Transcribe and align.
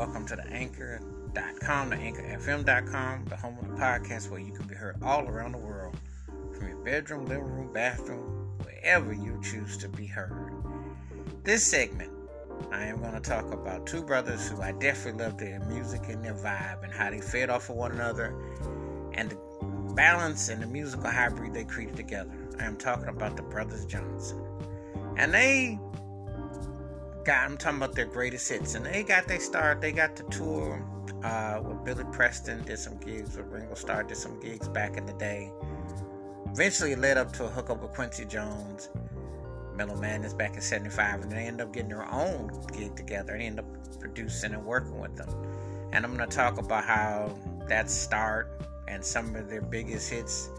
welcome 0.00 0.24
to 0.24 0.34
the 0.34 0.46
anchor.com, 0.46 1.90
the 1.90 1.96
anchorfm.com, 1.96 3.22
the 3.26 3.36
home 3.36 3.58
of 3.58 3.68
the 3.68 3.74
podcast 3.74 4.30
where 4.30 4.40
you 4.40 4.50
can 4.50 4.66
be 4.66 4.74
heard 4.74 4.96
all 5.02 5.28
around 5.28 5.52
the 5.52 5.58
world 5.58 5.94
from 6.56 6.68
your 6.68 6.78
bedroom, 6.78 7.26
living 7.26 7.44
room, 7.44 7.70
bathroom, 7.70 8.48
wherever 8.64 9.12
you 9.12 9.38
choose 9.42 9.76
to 9.76 9.90
be 9.90 10.06
heard. 10.06 10.54
This 11.44 11.62
segment, 11.62 12.10
I 12.72 12.84
am 12.84 13.00
going 13.00 13.12
to 13.12 13.20
talk 13.20 13.52
about 13.52 13.86
two 13.86 14.02
brothers 14.02 14.48
who 14.48 14.62
I 14.62 14.72
definitely 14.72 15.22
love 15.22 15.36
their 15.36 15.60
music 15.66 16.08
and 16.08 16.24
their 16.24 16.32
vibe 16.32 16.82
and 16.82 16.90
how 16.90 17.10
they 17.10 17.20
fed 17.20 17.50
off 17.50 17.68
of 17.68 17.76
one 17.76 17.92
another 17.92 18.34
and 19.12 19.28
the 19.28 19.36
balance 19.94 20.48
and 20.48 20.62
the 20.62 20.66
musical 20.66 21.10
hybrid 21.10 21.52
they 21.52 21.64
created 21.64 21.96
together. 21.96 22.30
I 22.58 22.64
am 22.64 22.78
talking 22.78 23.08
about 23.08 23.36
the 23.36 23.42
Brothers 23.42 23.84
Johnson. 23.84 24.42
And 25.18 25.34
they 25.34 25.78
got, 27.24 27.44
I'm 27.44 27.56
talking 27.56 27.78
about 27.78 27.94
their 27.94 28.06
greatest 28.06 28.48
hits. 28.48 28.74
And 28.74 28.84
they 28.84 29.02
got 29.02 29.26
their 29.26 29.40
start, 29.40 29.80
they 29.80 29.92
got 29.92 30.16
the 30.16 30.24
tour 30.24 30.84
uh, 31.22 31.60
with 31.62 31.84
Billy 31.84 32.04
Preston, 32.12 32.62
did 32.64 32.78
some 32.78 32.96
gigs 32.98 33.36
with 33.36 33.46
Ringo 33.46 33.74
Starr, 33.74 34.04
did 34.04 34.16
some 34.16 34.38
gigs 34.40 34.68
back 34.68 34.96
in 34.96 35.06
the 35.06 35.12
day. 35.14 35.52
Eventually, 36.52 36.96
led 36.96 37.16
up 37.16 37.32
to 37.34 37.44
a 37.44 37.48
hookup 37.48 37.82
with 37.82 37.92
Quincy 37.92 38.24
Jones, 38.24 38.90
Mellow 39.76 39.96
Madness 39.96 40.34
back 40.34 40.54
in 40.54 40.60
75, 40.60 41.22
and 41.22 41.32
they 41.32 41.46
end 41.46 41.60
up 41.60 41.72
getting 41.72 41.90
their 41.90 42.10
own 42.12 42.50
gig 42.72 42.96
together 42.96 43.34
and 43.34 43.42
end 43.42 43.60
up 43.60 43.66
producing 44.00 44.52
and 44.54 44.64
working 44.64 44.98
with 44.98 45.16
them. 45.16 45.28
And 45.92 46.04
I'm 46.04 46.16
going 46.16 46.28
to 46.28 46.36
talk 46.36 46.58
about 46.58 46.84
how 46.84 47.36
that 47.68 47.90
start 47.90 48.50
and 48.88 49.04
some 49.04 49.34
of 49.36 49.48
their 49.48 49.62
biggest 49.62 50.10
hits 50.10 50.50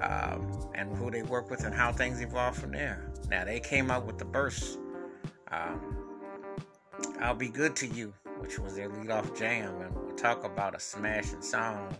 um, 0.00 0.70
and 0.74 0.96
who 0.96 1.10
they 1.10 1.22
work 1.22 1.50
with 1.50 1.64
and 1.64 1.74
how 1.74 1.92
things 1.92 2.20
evolved 2.20 2.60
from 2.60 2.72
there. 2.72 3.04
Now, 3.30 3.44
they 3.44 3.60
came 3.60 3.90
out 3.90 4.04
with 4.06 4.18
the 4.18 4.24
burst. 4.24 4.78
Um, 5.54 5.80
I'll 7.20 7.34
Be 7.34 7.48
Good 7.48 7.76
to 7.76 7.86
You, 7.86 8.12
which 8.38 8.58
was 8.58 8.74
their 8.74 8.88
lead 8.88 9.10
off 9.10 9.34
jam, 9.34 9.80
and 9.80 9.94
we'll 9.94 10.16
talk 10.16 10.44
about 10.44 10.74
a 10.74 10.80
smashing 10.80 11.42
song. 11.42 11.96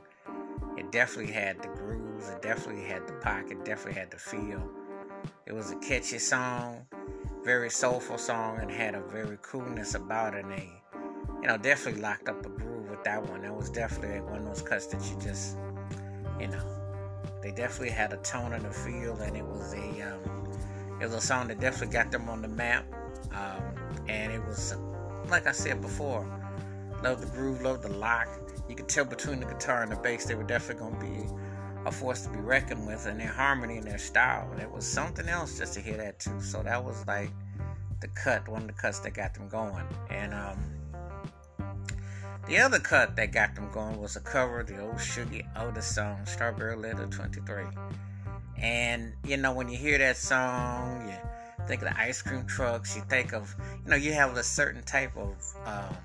It 0.77 0.91
definitely 0.91 1.33
had 1.33 1.63
the 1.63 1.69
grooves, 1.69 2.29
it 2.29 2.43
definitely 2.43 2.83
had 2.85 3.07
the 3.07 3.13
pocket, 3.15 3.65
definitely 3.65 4.01
had 4.01 4.11
the 4.11 4.19
feel. 4.19 4.69
It 5.47 5.53
was 5.53 5.71
a 5.71 5.77
catchy 5.77 6.19
song, 6.19 6.87
very 7.45 7.71
soulful 7.71 8.19
song, 8.19 8.59
and 8.61 8.71
had 8.71 8.95
a 8.95 9.01
very 9.01 9.39
coolness 9.43 9.95
about 9.95 10.35
it. 10.35 10.45
And 10.47 10.69
you 11.41 11.49
know, 11.49 11.57
definitely 11.57 12.01
locked 12.01 12.29
up 12.29 12.45
a 12.45 12.49
groove 12.49 12.91
with 12.91 13.05
that 13.05 13.25
one. 13.29 13.43
That 13.43 13.55
was 13.55 13.71
definitely 13.71 14.21
one 14.21 14.39
of 14.39 14.47
those 14.47 14.63
cuts 14.63 14.87
that 14.87 15.03
you 15.09 15.17
just, 15.21 15.57
you 16.41 16.49
know, 16.49 16.65
they 17.41 17.53
definitely 17.53 17.91
had 17.91 18.13
a 18.13 18.17
tone 18.19 18.53
and 18.53 18.67
a 18.67 18.73
feel, 18.73 19.15
and 19.17 19.37
it 19.37 19.45
was 19.45 19.75
a, 19.75 20.01
um, 20.03 20.49
it 21.01 21.05
was 21.05 21.15
a 21.15 21.21
song 21.21 21.49
that 21.49 21.61
definitely 21.61 21.93
got 21.93 22.11
them 22.11 22.29
on 22.29 22.43
the 22.43 22.49
map. 22.49 22.85
Um, 23.35 23.63
and 24.09 24.33
it 24.33 24.45
was, 24.45 24.75
like 25.29 25.47
I 25.47 25.53
said 25.53 25.81
before, 25.81 26.27
love 27.03 27.21
the 27.21 27.27
groove, 27.27 27.63
love 27.63 27.83
the 27.83 27.89
lock. 27.91 28.29
You 28.69 28.75
could 28.75 28.89
tell 28.89 29.05
between 29.05 29.41
the 29.41 29.47
guitar 29.47 29.83
and 29.83 29.93
the 29.93 29.97
bass, 29.97 30.25
they 30.25 30.35
were 30.35 30.45
definitely 30.45 30.89
going 30.89 31.01
to 31.01 31.07
be 31.07 31.35
a 31.87 31.93
force 31.93 32.23
to 32.23 32.31
be 32.31 32.39
reckoned 32.39 32.87
with, 32.87 33.07
and 33.07 33.21
their 33.21 33.29
harmony 33.29 33.77
and 33.77 33.87
their 33.87 33.99
style. 33.99 34.49
And 34.53 34.61
it 34.61 34.71
was 34.71 34.87
something 34.87 35.29
else 35.29 35.59
just 35.59 35.75
to 35.75 35.81
hear 35.81 35.97
that 35.99 36.19
too. 36.19 36.41
So 36.41 36.63
that 36.63 36.83
was 36.83 37.07
like 37.07 37.31
the 38.01 38.09
cut, 38.09 38.49
one 38.49 38.63
of 38.63 38.69
the 38.69 38.75
cuts 38.75 39.01
that 39.01 39.15
got 39.15 39.35
them 39.35 39.49
going. 39.49 39.85
And 40.11 40.33
um, 40.33 40.59
the 42.47 42.59
other 42.59 42.79
cut 42.79 43.17
that 43.17 43.33
got 43.33 43.55
them 43.55 43.71
going 43.71 44.01
was 44.01 44.17
a 44.17 44.21
cover 44.21 44.61
of 44.61 44.67
the 44.67 44.81
old 44.81 44.97
Shuggie 44.97 45.47
Otis 45.57 45.87
song, 45.87 46.25
Strawberry 46.25 46.77
Letter 46.77 47.07
23. 47.07 47.65
And 48.59 49.13
you 49.27 49.37
know, 49.37 49.53
when 49.53 49.69
you 49.69 49.77
hear 49.77 49.99
that 49.99 50.17
song, 50.17 51.09
you 51.09 51.17
think 51.67 51.83
of 51.83 51.89
the 51.89 52.01
ice 52.01 52.23
cream 52.23 52.47
trucks, 52.47 52.97
you 52.97 53.03
think 53.03 53.33
of, 53.33 53.55
you 53.85 53.91
know, 53.91 53.97
you 53.97 54.13
have 54.13 54.37
a 54.37 54.43
certain 54.43 54.83
type 54.83 55.17
of 55.17 55.35
um, 55.67 55.97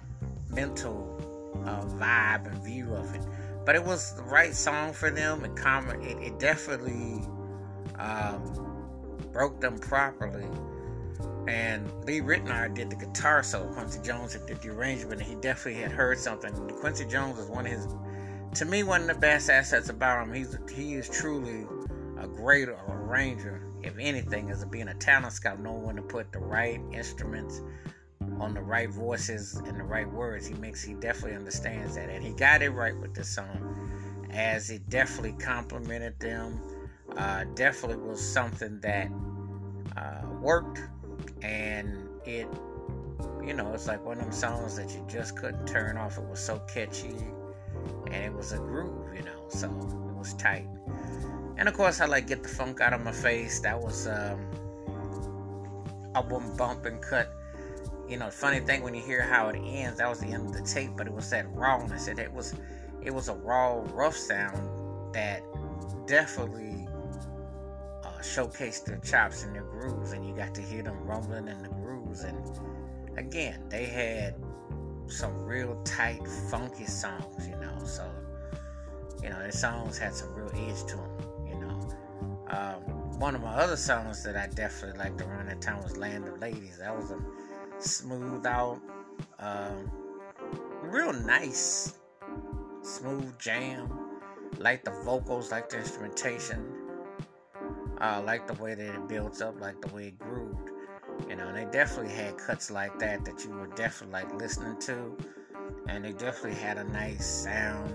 mental 0.50 1.62
uh, 1.66 1.86
vibe 1.96 2.48
and 2.52 2.64
view 2.64 2.94
of 2.94 3.14
it. 3.16 3.22
But 3.66 3.76
it 3.76 3.84
was 3.84 4.16
the 4.16 4.24
right 4.24 4.56
song 4.56 4.94
for 4.94 5.12
them. 5.12 5.54
Com- 5.56 5.90
it, 6.02 6.18
it 6.20 6.40
definitely 6.40 7.24
um, 8.00 8.42
broke 9.32 9.60
them 9.62 9.78
properly. 9.78 10.48
And 11.48 11.92
Lee 12.06 12.22
Ritenour 12.22 12.74
did 12.74 12.90
the 12.90 12.96
guitar 12.96 13.44
solo. 13.44 13.72
Quincy 13.74 14.00
Jones 14.02 14.36
did 14.48 14.62
the 14.62 14.70
arrangement, 14.70 15.22
and 15.22 15.30
he 15.30 15.36
definitely 15.36 15.82
had 15.82 15.92
heard 15.92 16.20
something. 16.20 16.54
Quincy 16.80 17.06
Jones 17.06 17.38
was 17.38 17.48
one 17.48 17.66
of 17.66 17.72
his, 17.72 17.88
to 18.56 18.66
me, 18.66 18.84
one 18.84 19.02
of 19.02 19.08
the 19.08 19.16
best 19.16 19.50
assets 19.50 19.90
about 19.90 20.28
him. 20.28 20.34
He's 20.34 20.58
he 20.72 20.94
is 20.94 21.10
truly 21.10 21.66
a 22.20 22.28
great 22.28 22.70
arranger. 22.70 23.69
If 23.82 23.98
anything, 23.98 24.50
as 24.50 24.66
being 24.66 24.90
a 24.90 24.94
talent 24.96 25.34
scout, 25.34 25.60
knowing 25.60 25.84
when 25.84 25.96
to 25.96 26.02
put 26.02 26.32
the 26.32 26.40
right 26.40 26.82
instruments 26.92 27.62
on 28.40 28.54
the 28.54 28.62
right 28.62 28.90
voices 28.90 29.56
and 29.56 29.80
the 29.80 29.84
right 29.84 30.10
words. 30.12 30.48
He 30.48 30.54
makes 30.56 30.84
he 30.84 30.94
definitely 30.94 31.36
understands 31.36 31.96
that, 31.96 32.10
and 32.10 32.24
he 32.24 32.32
got 32.32 32.62
it 32.62 32.70
right 32.70 32.98
with 32.98 33.14
this 33.14 33.30
song, 33.30 34.28
as 34.32 34.70
it 34.70 34.90
definitely 34.90 35.34
complimented 35.34 36.20
them. 36.20 36.62
Uh, 37.18 37.44
definitely 37.56 37.98
was 37.98 38.22
something 38.22 38.80
that 38.82 39.10
uh, 39.98 40.22
worked, 40.42 40.82
and 41.42 42.08
it, 42.26 42.48
you 43.44 43.54
know, 43.54 43.74
it's 43.74 43.88
like 43.88 44.04
one 44.06 44.18
of 44.18 44.24
them 44.24 44.32
songs 44.32 44.76
that 44.76 44.92
you 44.92 45.04
just 45.10 45.36
couldn't 45.36 45.66
turn 45.66 45.98
off. 45.98 46.18
It 46.18 46.26
was 46.26 46.40
so 46.40 46.60
catchy, 46.72 47.16
and 48.08 48.24
it 48.24 48.34
was 48.34 48.54
a 48.54 48.58
groove, 48.58 49.16
you 49.16 49.24
know, 49.24 49.46
so 49.50 49.68
it 49.68 50.16
was 50.16 50.34
tight. 50.36 50.68
And 51.60 51.68
of 51.68 51.76
course, 51.76 52.02
I 52.02 52.06
like 52.08 52.26
get 52.26 52.42
the 52.42 52.50
funk 52.50 52.82
out 52.82 52.94
of 52.94 53.04
my 53.04 53.12
face. 53.12 53.60
That 53.60 53.80
was 53.80 54.08
um, 54.08 54.40
a 56.16 56.24
boom 56.24 56.56
bump 56.58 56.86
and 56.86 57.00
cut 57.00 57.36
you 58.10 58.18
know, 58.18 58.32
funny 58.32 58.60
thing 58.60 58.82
when 58.82 58.96
you 58.96 59.02
hear 59.02 59.22
how 59.22 59.50
it 59.50 59.56
ends, 59.56 60.00
that 60.00 60.10
was 60.10 60.20
the 60.20 60.28
end 60.28 60.48
of 60.48 60.54
the 60.54 60.64
tape, 60.64 60.90
but 60.98 61.06
it 61.06 61.14
was 61.14 61.30
that 61.30 61.46
rawness. 61.54 62.08
It, 62.08 62.18
it 62.18 62.34
was 62.34 62.56
it 63.02 63.12
was 63.12 63.30
a 63.30 63.36
raw, 63.36 63.84
rough 63.94 64.16
sound 64.18 65.14
that 65.14 65.44
definitely 66.08 66.88
uh, 68.04 68.20
showcased 68.22 68.86
their 68.86 68.98
chops 68.98 69.44
and 69.44 69.56
their 69.56 69.64
grooves, 69.64 70.14
and 70.14 70.28
you 70.28 70.36
got 70.36 70.56
to 70.56 70.62
hear 70.62 70.82
them 70.82 70.98
rumbling 71.06 71.48
in 71.48 71.62
the 71.62 71.70
grooves. 71.70 72.24
And 72.24 72.40
again, 73.16 73.62
they 73.70 73.86
had 73.86 74.36
some 75.06 75.46
real 75.46 75.80
tight, 75.84 76.28
funky 76.50 76.86
songs, 76.86 77.48
you 77.48 77.56
know. 77.58 77.78
So 77.86 78.10
you 79.22 79.30
know, 79.30 79.38
their 79.38 79.52
songs 79.52 80.00
had 80.00 80.16
some 80.16 80.34
real 80.34 80.52
edge 80.68 80.84
to 80.88 80.96
them. 80.96 81.29
Um, 82.50 82.82
one 83.20 83.36
of 83.36 83.42
my 83.42 83.54
other 83.54 83.78
songs 83.78 84.24
that 84.24 84.36
I 84.36 84.48
definitely 84.48 84.98
liked 84.98 85.22
around 85.22 85.48
that 85.48 85.62
time 85.62 85.84
was 85.84 85.98
"Land 85.98 86.28
of 86.28 86.40
Ladies." 86.40 86.78
That 86.80 86.96
was 86.96 87.12
a 87.12 87.20
smooth 87.80 88.46
out, 88.46 88.80
um, 89.40 89.92
real 90.82 91.14
nice, 91.14 91.94
smooth 92.82 93.38
jam. 93.40 93.90
Like 94.58 94.84
the 94.84 94.92
vocals, 95.06 95.52
like 95.52 95.70
the 95.70 95.78
instrumentation, 95.78 96.66
uh, 98.02 98.22
like 98.26 98.48
the 98.48 98.62
way 98.62 98.74
that 98.74 98.96
it 98.96 99.08
builds 99.08 99.42
up, 99.42 99.60
like 99.62 99.80
the 99.82 99.94
way 99.94 100.08
it 100.08 100.20
grooved. 100.20 100.72
You 101.30 101.36
know, 101.36 101.54
they 101.54 101.66
definitely 101.66 102.14
had 102.14 102.38
cuts 102.38 102.72
like 102.72 102.98
that 103.00 103.24
that 103.26 103.44
you 103.46 103.52
were 103.52 103.68
definitely 103.68 104.14
like 104.14 104.34
listening 104.34 104.78
to, 104.82 105.16
and 105.88 106.04
they 106.04 106.14
definitely 106.14 106.60
had 106.60 106.78
a 106.78 106.84
nice 106.86 107.26
sound, 107.26 107.94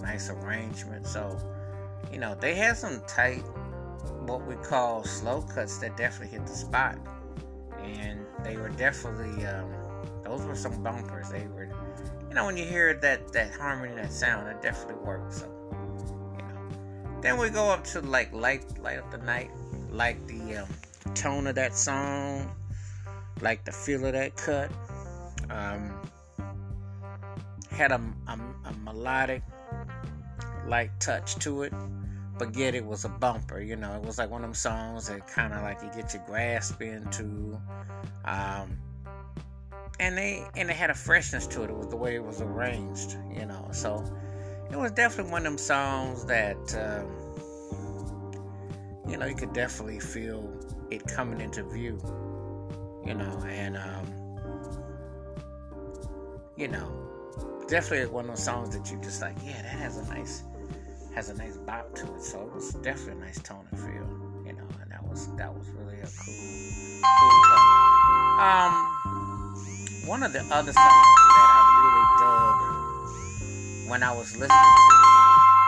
nice 0.00 0.30
arrangement. 0.30 1.06
So, 1.06 1.38
you 2.12 2.18
know, 2.18 2.34
they 2.40 2.54
had 2.54 2.76
some 2.76 3.02
tight, 3.06 3.44
what 4.30 4.46
we 4.46 4.54
call 4.56 5.02
slow 5.02 5.42
cuts 5.42 5.78
that 5.78 5.96
definitely 5.96 6.38
hit 6.38 6.46
the 6.46 6.54
spot 6.54 6.96
and 7.82 8.20
they 8.44 8.56
were 8.56 8.68
definitely 8.68 9.44
um, 9.44 9.72
those 10.22 10.42
were 10.42 10.54
some 10.54 10.82
bumpers. 10.82 11.28
They 11.30 11.46
were, 11.48 11.68
you 12.28 12.34
know, 12.34 12.46
when 12.46 12.56
you 12.56 12.64
hear 12.64 12.94
that 12.94 13.32
that 13.32 13.52
harmony, 13.52 13.94
that 13.94 14.12
sound, 14.12 14.48
it 14.48 14.62
definitely 14.62 15.02
works. 15.04 15.40
So, 15.40 15.46
you 16.36 16.42
know, 16.42 17.20
then 17.20 17.38
we 17.38 17.50
go 17.50 17.68
up 17.68 17.84
to 17.84 18.00
like 18.00 18.32
light 18.32 18.64
light 18.80 18.98
up 18.98 19.10
the 19.10 19.18
night, 19.18 19.50
like 19.90 20.24
the 20.26 20.58
um, 20.58 20.68
tone 21.14 21.46
of 21.46 21.56
that 21.56 21.76
song, 21.76 22.54
like 23.40 23.64
the 23.64 23.72
feel 23.72 24.06
of 24.06 24.12
that 24.12 24.36
cut. 24.36 24.70
Um, 25.50 25.92
had 27.70 27.92
a, 27.92 28.00
a, 28.28 28.38
a 28.66 28.72
melodic 28.84 29.42
like 30.66 30.96
touch 31.00 31.36
to 31.36 31.62
it 31.62 31.72
but 32.40 32.56
yet 32.56 32.74
it 32.74 32.86
was 32.86 33.04
a 33.04 33.08
bumper. 33.10 33.60
You 33.60 33.76
know, 33.76 33.94
it 33.94 34.02
was 34.02 34.16
like 34.16 34.30
one 34.30 34.42
of 34.42 34.48
them 34.48 34.54
songs 34.54 35.08
that 35.08 35.28
kind 35.28 35.52
of 35.52 35.60
like 35.62 35.82
you 35.82 35.90
get 35.94 36.14
your 36.14 36.22
grasp 36.26 36.80
into. 36.80 37.60
Um, 38.24 38.78
and 40.00 40.16
they 40.16 40.42
and 40.56 40.70
it 40.70 40.74
had 40.74 40.88
a 40.88 40.94
freshness 40.94 41.46
to 41.48 41.62
it. 41.64 41.68
It 41.68 41.76
was 41.76 41.88
the 41.88 41.96
way 41.96 42.14
it 42.14 42.24
was 42.24 42.40
arranged. 42.40 43.18
You 43.30 43.44
know, 43.44 43.68
so 43.72 44.02
it 44.70 44.76
was 44.76 44.90
definitely 44.92 45.30
one 45.30 45.44
of 45.44 45.52
them 45.52 45.58
songs 45.58 46.24
that 46.24 46.56
um, 46.76 47.10
you 49.06 49.18
know 49.18 49.26
you 49.26 49.34
could 49.34 49.52
definitely 49.52 50.00
feel 50.00 50.50
it 50.90 51.06
coming 51.06 51.42
into 51.42 51.62
view. 51.64 52.00
You 53.06 53.14
know, 53.16 53.44
and 53.46 53.76
um, 53.76 54.06
you 56.56 56.68
know, 56.68 56.90
definitely 57.68 58.10
one 58.10 58.24
of 58.24 58.30
those 58.30 58.42
songs 58.42 58.74
that 58.74 58.90
you 58.90 58.98
just 59.02 59.20
like, 59.20 59.36
yeah, 59.44 59.60
that 59.60 59.66
has 59.66 59.98
a 59.98 60.06
nice 60.14 60.42
has 61.14 61.28
a 61.28 61.34
nice 61.34 61.56
bop 61.56 61.94
to 61.96 62.14
it. 62.14 62.22
So 62.22 62.40
it 62.42 62.54
was 62.54 62.74
definitely 62.74 63.22
a 63.22 63.26
nice 63.26 63.40
tone 63.42 63.66
and 63.70 63.80
feel, 63.80 64.08
you 64.46 64.52
know, 64.52 64.66
and 64.82 64.90
that 64.90 65.02
was 65.06 65.26
that 65.36 65.52
was 65.52 65.66
really 65.70 66.00
a 66.00 66.06
cool, 66.06 66.34
cool 67.02 67.60
Um, 68.40 68.72
one 70.06 70.22
of 70.22 70.32
the 70.32 70.40
other 70.54 70.72
songs 70.72 70.76
that 70.76 71.50
I 71.50 71.62
really 71.82 72.06
dug 72.22 73.90
when 73.90 74.02
I 74.02 74.12
was 74.12 74.32
listening 74.36 74.48
to 74.48 75.20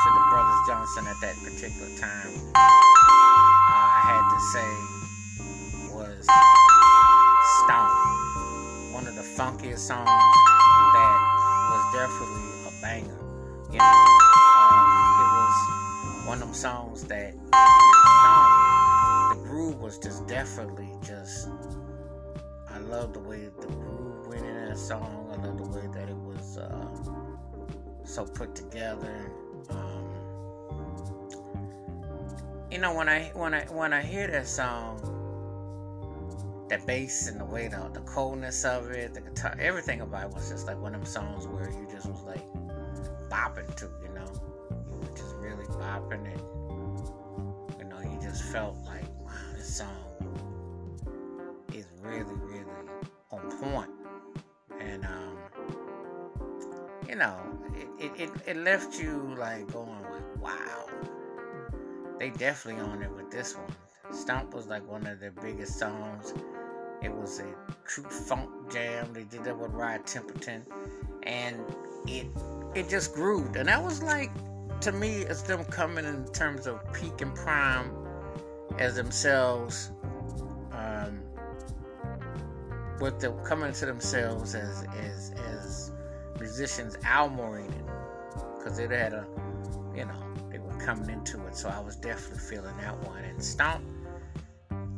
to 0.02 0.08
the 0.10 0.24
Brothers 0.30 0.60
Johnson 0.66 1.06
at 1.06 1.16
that 1.22 1.36
particular 1.44 1.88
time, 1.96 2.32
uh, 2.54 2.58
I 2.58 4.00
had 4.02 4.24
to 4.34 4.40
say 4.50 4.68
was 5.94 6.26
Stomp, 7.62 7.90
one 8.92 9.06
of 9.06 9.14
the 9.14 9.22
funkiest 9.22 9.86
songs 9.86 10.08
that 10.08 11.18
was 11.70 11.82
definitely 11.94 12.50
a 12.66 12.72
banger. 12.82 13.18
You 13.70 13.78
know, 13.78 14.31
songs 16.62 17.02
that 17.02 17.34
Stomp, 18.20 19.34
the 19.34 19.48
groove 19.48 19.80
was 19.80 19.98
just 19.98 20.28
definitely 20.28 20.88
just. 21.04 21.48
I 22.70 22.78
love 22.78 23.12
the 23.12 23.18
way 23.18 23.48
the 23.60 23.66
groove 23.66 24.28
went 24.28 24.46
in 24.46 24.68
that 24.68 24.78
song. 24.78 25.28
I 25.32 25.44
love 25.44 25.58
the 25.58 25.68
way 25.76 25.88
that 25.92 26.08
it 26.08 26.16
was. 26.16 26.58
Uh, 26.58 26.86
so 28.04 28.24
put 28.24 28.54
together. 28.54 29.32
Um, 29.70 30.06
you 32.70 32.78
know, 32.78 32.94
when 32.94 33.08
I 33.08 33.32
when 33.34 33.54
I 33.54 33.64
when 33.64 33.92
I 33.92 34.00
hear 34.00 34.28
that 34.28 34.46
song, 34.46 35.00
the 36.68 36.78
bass 36.86 37.26
and 37.26 37.40
the 37.40 37.44
way 37.44 37.66
the 37.66 37.90
the 37.92 38.02
coldness 38.02 38.64
of 38.64 38.92
it, 38.92 39.14
the 39.14 39.20
guitar, 39.20 39.56
everything 39.58 40.00
about 40.00 40.30
it 40.30 40.34
was 40.36 40.48
just 40.48 40.68
like 40.68 40.80
one 40.80 40.94
of 40.94 41.00
them 41.00 41.10
songs 41.10 41.48
where 41.48 41.68
you 41.70 41.88
just 41.90 42.06
was 42.06 42.22
like 42.22 42.44
bopping 43.28 43.74
to, 43.74 43.88
bopping 45.82 46.26
it. 46.26 46.40
You 47.78 47.84
know, 47.88 48.00
you 48.00 48.18
just 48.22 48.44
felt 48.44 48.76
like, 48.84 49.08
wow, 49.20 49.32
this 49.56 49.76
song 49.78 49.88
is 51.74 51.86
really, 52.00 52.34
really 52.34 52.62
on. 53.30 53.88
And 54.80 55.04
um, 55.04 55.38
you 57.08 57.16
know, 57.16 57.36
it, 57.98 58.12
it, 58.16 58.30
it 58.46 58.56
left 58.56 59.00
you 59.00 59.34
like 59.38 59.72
going 59.72 60.02
like, 60.10 60.40
wow. 60.40 60.86
They 62.18 62.30
definitely 62.30 62.82
on 62.82 63.02
it 63.02 63.10
with 63.10 63.30
this 63.30 63.56
one. 63.56 63.74
Stomp 64.12 64.54
was 64.54 64.66
like 64.66 64.86
one 64.88 65.06
of 65.06 65.18
their 65.20 65.30
biggest 65.30 65.78
songs. 65.78 66.34
It 67.02 67.12
was 67.12 67.40
a 67.40 67.46
true 67.84 68.04
funk 68.04 68.48
jam. 68.70 69.12
They 69.12 69.24
did 69.24 69.44
that 69.44 69.58
with 69.58 69.72
Rod 69.72 70.04
Temperton, 70.04 70.62
and 71.24 71.56
it 72.06 72.26
it 72.74 72.88
just 72.88 73.12
grooved. 73.14 73.56
And 73.56 73.68
that 73.68 73.82
was 73.82 74.02
like 74.02 74.30
to 74.82 74.92
me, 74.92 75.18
it's 75.22 75.42
them 75.42 75.64
coming 75.64 76.04
in 76.04 76.24
terms 76.32 76.66
of 76.66 76.80
peak 76.92 77.20
and 77.20 77.34
prime 77.34 77.92
as 78.78 78.96
themselves. 78.96 79.90
Um, 80.72 81.22
with 83.00 83.20
them 83.20 83.36
coming 83.44 83.72
to 83.72 83.86
themselves 83.86 84.54
as 84.54 84.84
as 84.96 85.32
as 85.48 85.92
musicians 86.38 86.96
album 87.04 87.40
oriented 87.40 87.84
because 88.56 88.78
it 88.78 88.90
had 88.90 89.12
a 89.12 89.26
you 89.94 90.04
know 90.04 90.34
they 90.50 90.58
were 90.58 90.76
coming 90.78 91.10
into 91.10 91.44
it. 91.46 91.56
So 91.56 91.68
i 91.68 91.80
was 91.80 91.96
definitely 91.96 92.38
feeling 92.38 92.76
that 92.78 92.96
one. 93.08 93.24
And 93.24 93.42
stomp 93.42 93.84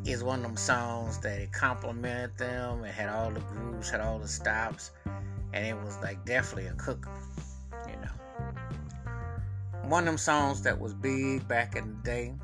is 0.05 0.23
one 0.23 0.41
of 0.41 0.45
them 0.45 0.57
songs 0.57 1.19
that 1.21 1.39
it 1.39 1.53
complimented 1.53 2.37
them. 2.37 2.85
It 2.85 2.93
had 2.93 3.09
all 3.09 3.31
the 3.31 3.41
grooves 3.41 3.91
had 3.91 4.01
all 4.01 4.19
the 4.19 4.29
stops. 4.29 4.91
And 5.53 5.67
it 5.67 5.77
was 5.77 5.97
like 6.03 6.25
definitely 6.27 6.67
a 6.67 6.75
cooker 6.75 7.11
one 9.89 10.05
of 10.05 10.07
them 10.07 10.19
songs 10.19 10.63
that 10.63 10.79
was 10.79 10.95
big 10.95 11.47
back 11.49 11.77
in 11.77 11.87
the 11.89 12.03
day 12.03 12.35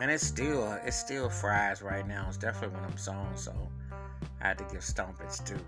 and 0.00 0.10
it's 0.10 0.26
still 0.26 0.72
it 0.84 0.92
still 0.92 1.28
fries 1.28 1.82
right 1.82 2.06
now 2.06 2.24
it's 2.28 2.36
definitely 2.36 2.74
one 2.74 2.84
of 2.84 2.90
them 2.90 2.98
songs 2.98 3.42
so 3.42 3.54
i 4.40 4.48
had 4.48 4.58
to 4.58 4.64
give 4.72 4.82
stomp 4.82 5.20
its 5.20 5.38
due 5.40 5.58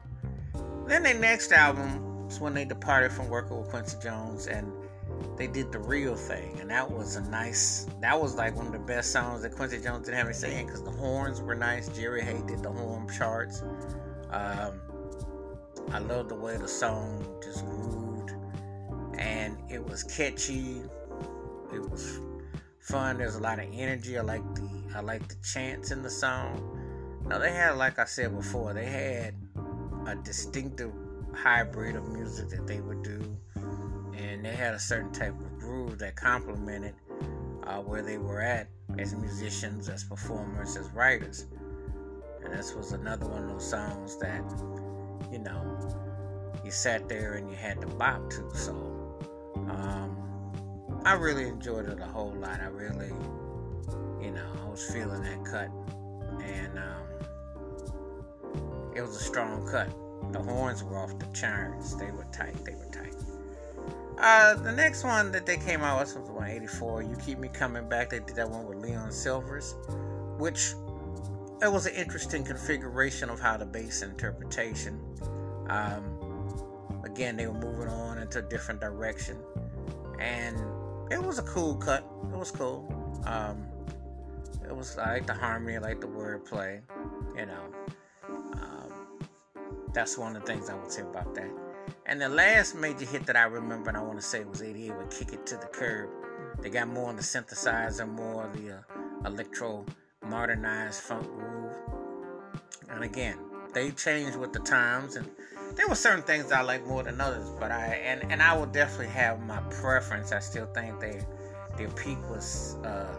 then 0.87 1.03
their 1.03 1.19
next 1.19 1.53
album 1.53 2.27
was 2.27 2.41
when 2.41 2.55
they 2.55 2.65
departed 2.65 3.13
from 3.13 3.29
working 3.29 3.59
with 3.59 3.69
Quincy 3.71 3.97
Jones 4.03 4.47
and 4.47 4.71
they 5.37 5.47
did 5.47 5.73
the 5.73 5.79
real 5.79 6.15
thing, 6.15 6.59
and 6.61 6.71
that 6.71 6.91
was 6.91 7.17
a 7.17 7.23
nice. 7.23 7.87
That 8.01 8.21
was 8.21 8.35
like 8.35 8.57
one 8.57 8.67
of 8.67 8.73
the 8.73 8.79
best 8.79 9.13
songs 9.13 9.43
that 9.43 9.55
Quincy 9.55 9.81
Jones 9.81 10.07
didn't 10.07 10.19
have 10.19 10.27
me 10.27 10.33
saying 10.33 10.67
because 10.67 10.83
the 10.83 10.91
horns 10.91 11.41
were 11.41 11.55
nice. 11.55 11.89
Jerry 11.89 12.23
Hey 12.23 12.41
did 12.47 12.63
the 12.63 12.71
horn 12.71 13.09
charts. 13.09 13.63
Um, 14.31 14.81
I 15.91 15.99
love 15.99 16.29
the 16.29 16.35
way 16.35 16.57
the 16.57 16.69
song 16.69 17.27
just 17.43 17.65
grooved, 17.67 18.04
and 19.45 19.59
it 19.71 19.85
was 19.85 20.03
catchy. 20.05 20.81
It 21.73 21.91
was 21.91 22.21
fun. 22.81 23.19
There's 23.19 23.37
a 23.37 23.41
lot 23.41 23.59
of 23.59 23.67
energy. 23.73 24.19
I 24.19 24.23
like 24.23 24.43
the 24.55 24.69
I 24.95 25.01
like 25.01 25.27
the 25.29 25.37
chants 25.43 25.91
in 25.91 26.03
the 26.03 26.11
song. 26.11 27.23
No, 27.27 27.39
they 27.39 27.53
had 27.53 27.77
like 27.77 27.99
I 27.99 28.05
said 28.05 28.35
before, 28.35 28.73
they 28.73 28.87
had 28.87 29.35
a 30.07 30.15
distinctive 30.15 30.93
hybrid 31.35 31.97
of 31.97 32.09
music 32.09 32.49
that 32.51 32.67
they 32.67 32.81
would 32.81 33.03
do, 33.03 33.37
and 34.17 34.45
they 34.45 34.55
had 34.55 34.75
a 34.75 34.79
certain 34.79 35.13
type 35.13 35.35
of 35.39 35.59
groove 35.59 35.99
that 35.99 36.17
complemented 36.17 36.95
uh, 37.67 37.79
where 37.79 38.03
they 38.03 38.19
were 38.19 38.41
at 38.41 38.69
as 38.99 39.15
musicians, 39.15 39.89
as 39.89 40.05
performers, 40.05 40.77
as 40.77 40.89
writers. 40.91 41.47
And 42.45 42.53
this 42.53 42.75
was 42.75 42.93
another 42.93 43.27
one 43.27 43.45
of 43.45 43.49
those 43.49 43.69
songs 43.69 44.19
that, 44.19 44.43
you 45.33 45.39
know, 45.39 45.63
you 46.65 46.71
sat 46.71 47.09
there 47.09 47.35
and 47.35 47.49
you 47.51 47.57
had 47.57 47.81
to 47.81 47.87
bop 47.87 48.31
to. 48.31 48.51
So, 48.55 48.94
um, 49.75 51.01
I 51.05 51.13
really 51.15 51.47
enjoyed 51.49 51.89
it 51.89 52.01
a 52.01 52.07
whole 52.07 52.33
lot. 52.33 52.61
I 52.61 52.67
really, 52.67 53.13
you 54.21 54.31
know, 54.31 54.47
I 54.65 54.69
was 54.69 54.83
feeling 54.91 55.23
that 55.23 55.45
cut, 55.45 55.71
and 56.43 56.79
um, 56.79 57.03
it 58.95 59.03
was 59.03 59.17
a 59.17 59.25
strong 59.25 59.67
cut. 59.67 59.89
The 60.33 60.41
horns 60.41 60.83
were 60.83 60.99
off 60.99 61.19
the 61.19 61.27
charts. 61.27 61.95
They 61.95 62.11
were 62.11 62.27
tight. 62.33 62.65
They 62.65 62.75
were 62.75 62.87
tight. 62.87 63.15
Uh, 64.19 64.55
the 64.55 64.73
next 64.73 65.05
one 65.05 65.33
that 65.33 65.45
they 65.45 65.57
came 65.57 65.83
out 65.83 66.01
with 66.01 66.17
was 66.17 66.31
184. 66.31 67.03
You 67.03 67.17
Keep 67.17 67.39
Me 67.39 67.49
Coming 67.49 67.89
Back. 67.89 68.11
They 68.11 68.21
did 68.21 68.37
that 68.37 68.49
one 68.49 68.67
with 68.67 68.79
Leon 68.79 69.13
Sylvers, 69.13 69.75
which 70.39 70.75
it 71.63 71.71
was 71.71 71.87
an 71.87 71.95
interesting 71.95 72.45
configuration 72.45 73.29
of 73.31 73.41
how 73.41 73.57
the 73.57 73.67
bass 73.67 74.03
interpretation. 74.03 75.01
Um, 75.69 76.24
again, 77.05 77.37
they 77.37 77.47
were 77.47 77.55
moving 77.55 77.89
on 77.89 78.19
into 78.19 78.39
a 78.41 78.43
different 78.43 78.81
direction, 78.81 79.37
and 80.19 80.59
it 81.11 81.23
was 81.23 81.39
a 81.39 81.43
cool 81.43 81.77
cut. 81.77 82.05
It 82.33 82.37
was 82.37 82.51
cool. 82.51 82.89
Um, 83.27 83.67
it 84.67 84.75
was 84.75 84.99
I 84.99 85.15
like 85.15 85.27
the 85.27 85.35
harmony, 85.35 85.77
I 85.77 85.81
like 85.81 86.01
the 86.01 86.09
wordplay, 86.09 86.81
you 87.37 87.47
know 87.47 87.75
that's 89.95 90.19
one 90.19 90.35
of 90.35 90.45
the 90.45 90.53
things 90.53 90.69
I 90.69 90.75
would 90.75 90.91
say 90.91 91.03
about 91.03 91.35
that. 91.37 91.51
And 92.07 92.21
the 92.21 92.29
last 92.29 92.75
major 92.75 93.07
hit 93.07 93.25
that 93.27 93.37
I 93.37 93.45
remember 93.45 93.89
and 93.89 93.97
I 93.97 94.03
want 94.03 94.19
to 94.19 94.27
say 94.27 94.45
was 94.45 94.61
88 94.61 94.97
with 94.97 95.11
Kick 95.11 95.33
It 95.33 95.47
to 95.47 95.57
the 95.57 95.67
Curb. 95.67 96.11
They 96.61 96.69
got 96.69 96.89
more 96.89 97.09
on 97.09 97.17
the 97.17 97.23
synthesizer, 97.23 98.09
more 98.09 98.45
of 98.45 98.53
the 98.61 98.73
uh, 98.73 98.81
electro 99.25 99.87
modernized 100.27 101.01
funk 101.01 101.27
groove. 101.27 101.73
And 102.91 103.05
again, 103.05 103.39
they 103.73 103.93
changed 103.93 104.37
with 104.37 104.53
the 104.53 104.59
times 104.61 105.17
and 105.17 105.31
there 105.77 105.89
were 105.89 105.95
certain 105.95 106.23
things 106.23 106.53
I 106.53 106.63
like 106.63 106.87
more 106.87 107.03
than 107.03 107.21
others, 107.21 107.49
but 107.59 107.71
I 107.71 107.87
and, 108.05 108.31
and 108.31 108.43
I 108.43 108.57
will 108.57 108.67
definitely 108.67 109.09
have 109.09 109.41
my 109.41 109.59
preference. 109.71 110.33
I 110.33 110.41
still 110.41 110.67
think 110.67 111.01
they 111.01 111.23
their 111.77 111.89
peak 111.91 112.19
was 112.31 112.77
uh, 112.85 113.15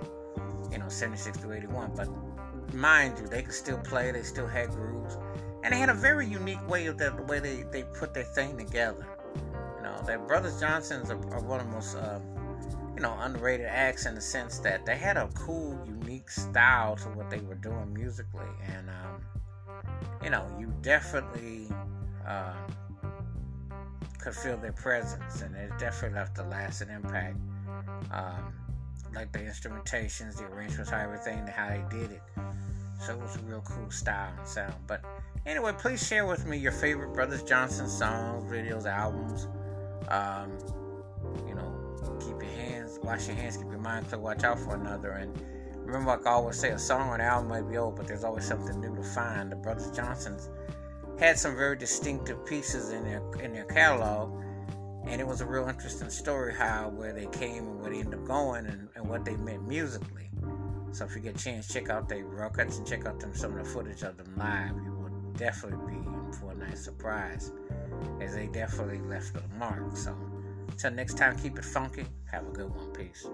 you 0.72 0.78
know 0.78 0.88
76 0.88 1.38
to 1.40 1.54
81, 1.54 1.92
but 1.96 2.08
mind 2.74 3.20
you, 3.20 3.28
they 3.28 3.42
could 3.42 3.54
still 3.54 3.78
play, 3.80 4.12
they 4.12 4.24
still 4.24 4.48
had 4.48 4.70
grooves 4.70 5.18
and 5.66 5.74
they 5.74 5.80
had 5.80 5.90
a 5.90 5.96
very 5.96 6.28
unique 6.28 6.66
way 6.70 6.86
of 6.86 7.00
the, 7.00 7.10
the 7.10 7.24
way 7.24 7.40
they, 7.40 7.64
they 7.72 7.82
put 7.98 8.14
their 8.14 8.24
thing 8.24 8.56
together. 8.56 9.08
You 9.78 9.84
know, 9.84 10.00
that 10.06 10.28
Brothers 10.28 10.60
Johnsons 10.60 11.10
are, 11.10 11.18
are 11.34 11.42
one 11.42 11.60
of 11.60 11.66
the 11.66 11.72
most 11.72 11.96
um, 11.96 12.22
you 12.96 13.02
know 13.02 13.18
underrated 13.20 13.66
acts 13.66 14.06
in 14.06 14.14
the 14.14 14.22
sense 14.22 14.60
that 14.60 14.86
they 14.86 14.96
had 14.96 15.18
a 15.18 15.28
cool, 15.34 15.78
unique 15.88 16.30
style 16.30 16.96
to 16.98 17.10
what 17.10 17.32
they 17.32 17.40
were 17.40 17.56
doing 17.56 17.92
musically, 17.92 18.46
and 18.68 18.90
um, 18.92 19.84
you 20.24 20.30
know, 20.30 20.46
you 20.60 20.72
definitely 20.84 21.68
uh, 22.28 22.54
could 24.20 24.36
feel 24.36 24.58
their 24.58 24.74
presence, 24.74 25.42
and 25.42 25.56
it 25.56 25.72
definitely 25.80 26.18
left 26.18 26.38
a 26.40 26.44
lasting 26.44 26.90
impact. 26.90 27.38
Um, 28.12 28.54
like 29.14 29.32
the 29.32 29.40
instrumentations, 29.40 30.38
the 30.38 30.46
arrangements, 30.46 30.90
how 30.90 31.00
everything, 31.00 31.46
how 31.48 31.70
they 31.70 31.84
did 31.90 32.12
it. 32.12 32.22
So 33.00 33.14
it 33.14 33.20
was 33.20 33.36
a 33.36 33.40
real 33.40 33.62
cool 33.62 33.90
style 33.92 34.34
and 34.38 34.48
sound. 34.48 34.74
But 34.88 35.04
Anyway, 35.46 35.72
please 35.78 36.06
share 36.06 36.26
with 36.26 36.48
me 36.48 36.58
your 36.58 36.72
favorite 36.72 37.14
Brothers 37.14 37.44
Johnson 37.44 37.88
songs, 37.88 38.52
videos, 38.52 38.88
albums. 38.88 39.48
Um, 40.08 40.52
you 41.48 41.54
know, 41.54 41.72
keep 42.20 42.42
your 42.42 42.52
hands, 42.52 42.98
wash 43.04 43.28
your 43.28 43.36
hands, 43.36 43.56
keep 43.56 43.68
your 43.68 43.78
mind 43.78 44.08
clear, 44.08 44.20
watch 44.20 44.44
out 44.44 44.58
for 44.58 44.74
another. 44.74 45.12
And 45.12 45.40
remember, 45.76 46.10
like 46.10 46.26
I 46.26 46.32
always 46.32 46.60
say, 46.60 46.72
a 46.72 46.80
song 46.80 47.10
or 47.10 47.16
an 47.16 47.22
album 47.22 47.48
might 47.50 47.70
be 47.70 47.78
old, 47.78 47.96
but 47.96 48.08
there's 48.08 48.24
always 48.24 48.44
something 48.44 48.82
new 48.82 48.96
to 48.96 49.04
find. 49.04 49.52
The 49.52 49.56
Brothers 49.56 49.92
Johnsons 49.92 50.50
had 51.20 51.38
some 51.38 51.56
very 51.56 51.78
distinctive 51.78 52.46
pieces 52.46 52.92
in 52.92 53.04
their 53.04 53.22
in 53.42 53.54
their 53.54 53.66
catalog, 53.66 54.44
and 55.08 55.22
it 55.22 55.28
was 55.28 55.42
a 55.42 55.46
real 55.46 55.68
interesting 55.68 56.10
story 56.10 56.54
how 56.54 56.90
where 56.90 57.14
they 57.14 57.28
came 57.28 57.68
and 57.68 57.82
where 57.82 57.92
they 57.92 58.00
ended 58.00 58.20
up 58.20 58.26
going 58.26 58.66
and, 58.66 58.90
and 58.96 59.08
what 59.08 59.24
they 59.26 59.36
meant 59.38 59.68
musically. 59.68 60.30
So 60.92 61.06
if 61.06 61.16
you 61.16 61.22
get 61.22 61.36
a 61.36 61.44
chance, 61.44 61.68
check 61.68 61.90
out 61.90 62.08
their 62.08 62.26
records 62.26 62.78
and 62.78 62.88
check 62.88 63.06
out 63.06 63.20
them 63.20 63.36
some 63.36 63.58
of 63.58 63.66
the 63.66 63.70
footage 63.70 64.02
of 64.04 64.18
them 64.18 64.34
live. 64.38 64.76
You 64.84 64.94
will 64.94 65.34
definitely 65.34 65.94
be 65.94 66.00
in 66.00 66.32
for 66.34 66.52
a 66.52 66.56
nice 66.56 66.84
surprise, 66.84 67.52
as 68.22 68.34
they 68.34 68.48
definitely 68.48 69.00
left 69.00 69.36
a 69.36 69.58
mark. 69.58 69.98
So, 69.98 70.16
until 70.70 70.92
next 70.92 71.18
time, 71.18 71.38
keep 71.38 71.58
it 71.58 71.66
funky. 71.66 72.06
Have 72.32 72.48
a 72.48 72.52
good 72.52 72.74
one. 72.74 72.92
Peace. 72.94 73.28